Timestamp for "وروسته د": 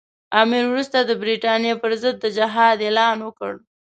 0.69-1.11